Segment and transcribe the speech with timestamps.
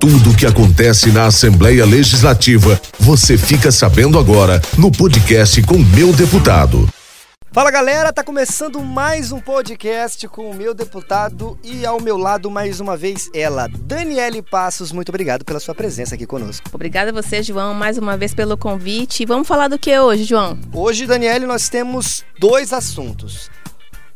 [0.00, 6.10] Tudo o que acontece na Assembleia Legislativa, você fica sabendo agora no podcast com meu
[6.10, 6.88] deputado.
[7.52, 12.50] Fala galera, tá começando mais um podcast com o meu deputado e ao meu lado
[12.50, 14.90] mais uma vez ela, Daniele Passos.
[14.90, 16.64] Muito obrigado pela sua presença aqui conosco.
[16.72, 19.26] Obrigada a você, João, mais uma vez pelo convite.
[19.26, 20.58] Vamos falar do que hoje, João?
[20.72, 23.50] Hoje, Daniele, nós temos dois assuntos.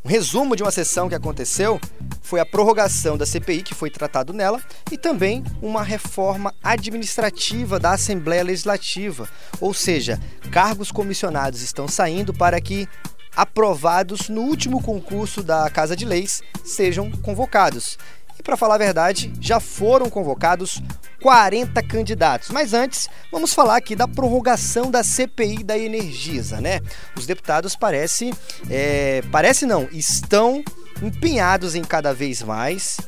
[0.04, 1.80] Um resumo de uma sessão que aconteceu
[2.20, 4.62] foi a prorrogação da CPI, que foi tratado nela,
[4.92, 9.26] e também uma reforma administrativa da Assembleia Legislativa.
[9.62, 10.20] Ou seja,
[10.50, 12.86] cargos comissionados estão saindo para que
[13.34, 17.96] aprovados no último concurso da Casa de Leis sejam convocados.
[18.44, 20.82] Para falar a verdade, já foram convocados
[21.22, 22.50] 40 candidatos.
[22.50, 26.80] Mas antes, vamos falar aqui da prorrogação da CPI da Energisa, né?
[27.16, 28.34] Os deputados parece,
[28.68, 30.62] é, parece não, estão
[31.02, 32.98] empenhados em cada vez mais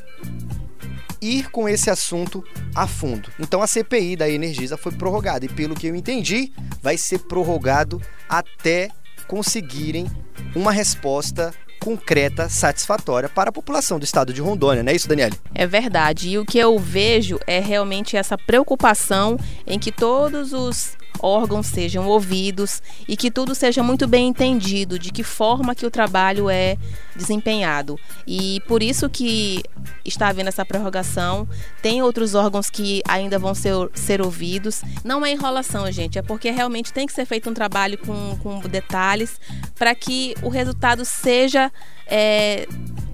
[1.21, 2.43] ir com esse assunto
[2.73, 3.29] a fundo.
[3.39, 6.51] Então a CPI da Energisa foi prorrogada e pelo que eu entendi,
[6.81, 8.89] vai ser prorrogado até
[9.27, 10.09] conseguirem
[10.55, 11.53] uma resposta
[11.87, 15.37] concreta, satisfatória para a população do estado de Rondônia, não é isso, Daniele?
[15.55, 16.27] É verdade.
[16.27, 22.07] E o que eu vejo é realmente essa preocupação em que todos os órgãos sejam
[22.07, 26.77] ouvidos e que tudo seja muito bem entendido de que forma que o trabalho é
[27.15, 27.99] desempenhado.
[28.25, 29.63] E por isso que
[30.05, 31.47] está havendo essa prorrogação.
[31.81, 34.81] Tem outros órgãos que ainda vão ser, ser ouvidos.
[35.03, 38.59] Não é enrolação, gente, é porque realmente tem que ser feito um trabalho com, com
[38.61, 39.39] detalhes
[39.75, 41.71] para que o resultado seja
[42.05, 42.67] é,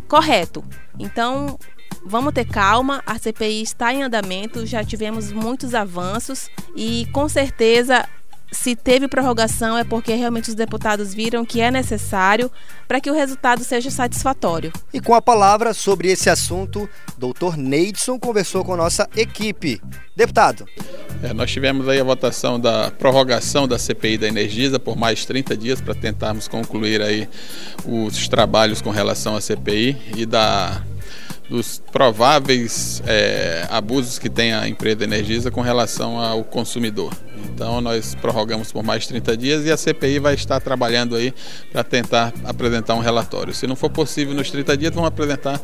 [0.08, 0.64] correto.
[1.00, 1.58] Então,
[2.06, 8.08] Vamos ter calma, a CPI está em andamento, já tivemos muitos avanços e com certeza
[8.54, 12.52] se teve prorrogação é porque realmente os deputados viram que é necessário
[12.88, 14.72] para que o resultado seja satisfatório.
[14.94, 16.88] E com a palavra sobre esse assunto,
[17.18, 19.82] doutor Neidson conversou com nossa equipe.
[20.16, 20.66] Deputado.
[21.24, 25.58] É, nós tivemos aí a votação da prorrogação da CPI da Energisa por mais 30
[25.58, 27.28] dias para tentarmos concluir aí
[27.86, 30.84] os trabalhos com relação à CPI e da
[31.50, 37.14] dos prováveis é, abusos que tem a empresa Energisa com relação ao consumidor.
[37.54, 41.34] Então nós prorrogamos por mais 30 dias e a CPI vai estar trabalhando aí
[41.72, 43.54] para tentar apresentar um relatório.
[43.54, 45.62] Se não for possível nos 30 dias, vamos apresentar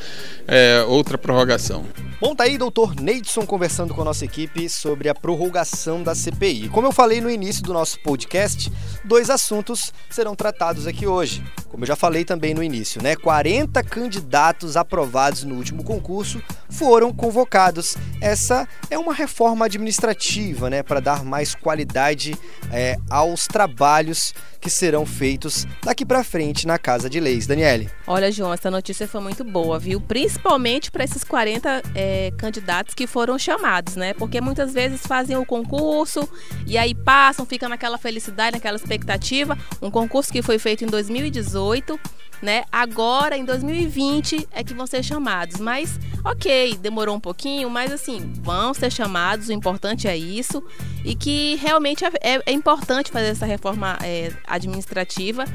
[0.47, 1.85] é, outra prorrogação.
[2.19, 6.69] Bom, tá aí doutor Neidson conversando com a nossa equipe sobre a prorrogação da CPI.
[6.69, 8.71] Como eu falei no início do nosso podcast,
[9.05, 11.41] dois assuntos serão tratados aqui hoje.
[11.69, 13.15] Como eu já falei também no início, né?
[13.15, 17.95] 40 candidatos aprovados no último concurso foram convocados.
[18.21, 20.83] Essa é uma reforma administrativa, né?
[20.83, 22.37] Para dar mais qualidade
[22.71, 27.47] é, aos trabalhos que serão feitos daqui para frente na Casa de Leis.
[27.47, 27.89] Daniele.
[28.05, 30.01] Olha, João, essa notícia foi muito boa, viu?
[30.01, 34.13] Principalmente para esses 40 é, candidatos que foram chamados, né?
[34.13, 36.29] Porque muitas vezes fazem o concurso
[36.67, 39.57] e aí passam, ficam naquela felicidade, naquela expectativa.
[39.81, 41.99] Um concurso que foi feito em 2018
[42.41, 42.63] né?
[42.71, 45.59] Agora, em 2020, é que vão ser chamados.
[45.59, 50.63] Mas, ok, demorou um pouquinho, mas assim, vão ser chamados, o importante é isso.
[51.03, 55.45] E que realmente é, é, é importante fazer essa reforma é, administrativa,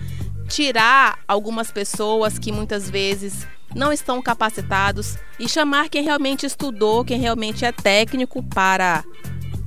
[0.48, 7.18] tirar algumas pessoas que muitas vezes não estão capacitados e chamar quem realmente estudou, quem
[7.18, 9.04] realmente é técnico para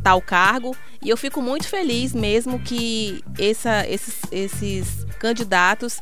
[0.02, 0.76] tal cargo.
[1.02, 6.02] E eu fico muito feliz mesmo que essa, esses, esses candidatos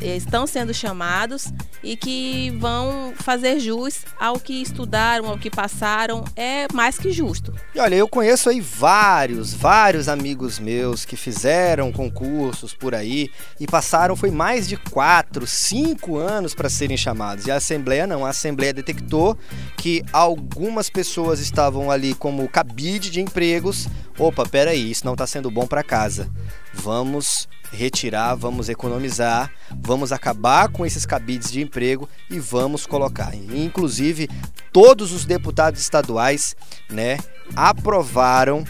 [0.00, 6.66] estão sendo chamados e que vão fazer jus ao que estudaram, ao que passaram, é
[6.72, 7.54] mais que justo.
[7.74, 13.66] E olha, eu conheço aí vários, vários amigos meus que fizeram concursos por aí e
[13.66, 17.46] passaram, foi mais de quatro, cinco anos para serem chamados.
[17.46, 19.36] E a Assembleia não, a Assembleia detectou
[19.76, 23.88] que algumas pessoas estavam ali como cabide de empregos.
[24.20, 26.30] Opa, peraí, isso não está sendo bom para casa.
[26.74, 33.34] Vamos retirar, vamos economizar, vamos acabar com esses cabides de emprego e vamos colocar.
[33.34, 34.28] Inclusive,
[34.70, 36.54] todos os deputados estaduais,
[36.90, 37.16] né,
[37.56, 38.62] aprovaram,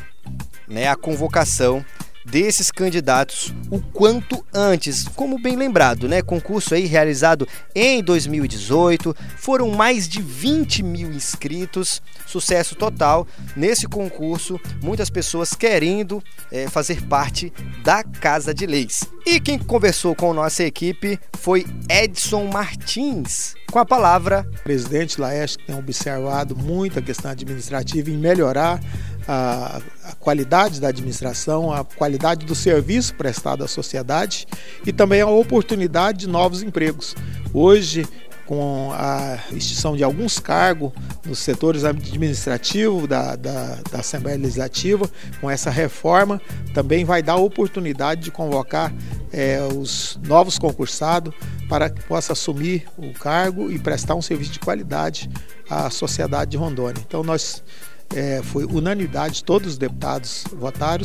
[0.68, 1.84] né, a convocação
[2.24, 5.06] desses candidatos o quanto antes.
[5.08, 6.22] Como bem lembrado, né?
[6.22, 13.26] Concurso aí realizado em 2018, foram mais de 20 mil inscritos, sucesso total
[13.56, 17.52] nesse concurso, muitas pessoas querendo é, fazer parte
[17.82, 19.04] da Casa de Leis.
[19.26, 24.46] E quem conversou com nossa equipe foi Edson Martins, com a palavra.
[24.60, 28.80] O presidente Laeste tem observado muito a questão administrativa em melhorar
[29.26, 34.46] a, a qualidade da administração, a qualidade do serviço prestado à sociedade
[34.86, 37.14] e também a oportunidade de novos empregos.
[37.52, 38.06] Hoje,
[38.50, 40.90] com a extinção de alguns cargos
[41.24, 45.08] nos setores administrativos da, da, da, Assembleia Legislativa,
[45.40, 46.42] com essa reforma,
[46.74, 48.92] também vai dar oportunidade de convocar
[49.32, 51.32] é, os novos concursados
[51.68, 55.30] para que possa assumir o cargo e prestar um serviço de qualidade
[55.68, 57.00] à sociedade de Rondônia.
[57.06, 57.62] Então nós
[58.14, 61.04] é, foi unanimidade, todos os deputados votaram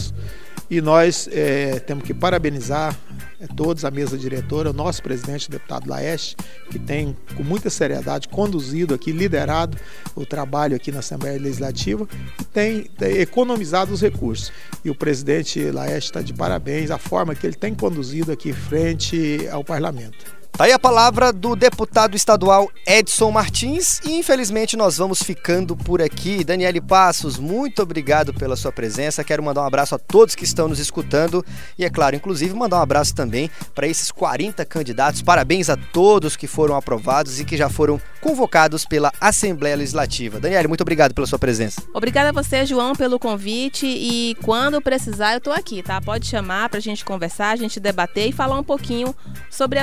[0.70, 2.98] e nós é, temos que parabenizar
[3.40, 6.36] é, todos, a mesa diretora, o nosso presidente, o deputado Laeste,
[6.72, 9.78] que tem com muita seriedade conduzido aqui, liderado
[10.16, 12.08] o trabalho aqui na Assembleia Legislativa
[12.40, 14.52] e tem, tem economizado os recursos.
[14.84, 19.48] E o presidente Laeste está de parabéns, a forma que ele tem conduzido aqui frente
[19.52, 20.45] ao parlamento.
[20.58, 26.02] Tá aí a palavra do deputado estadual Edson Martins e infelizmente nós vamos ficando por
[26.02, 26.46] aqui.
[26.46, 29.22] Daniele Passos, muito obrigado pela sua presença.
[29.22, 31.46] Quero mandar um abraço a todos que estão nos escutando
[31.78, 35.22] e, é claro, inclusive mandar um abraço também para esses 40 candidatos.
[35.22, 40.40] Parabéns a todos que foram aprovados e que já foram convocados pela Assembleia Legislativa.
[40.40, 41.84] Daniele, muito obrigado pela sua presença.
[41.94, 46.00] Obrigada a você, João, pelo convite e quando precisar eu estou aqui, tá?
[46.00, 49.14] Pode chamar para a gente conversar, a gente debater e falar um pouquinho
[49.50, 49.80] sobre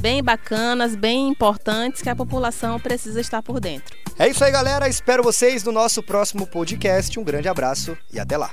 [0.00, 3.96] bem bacanas, bem importantes que a população precisa estar por dentro.
[4.18, 4.88] É isso aí, galera.
[4.88, 7.18] Espero vocês no nosso próximo podcast.
[7.18, 8.50] Um grande abraço e até lá.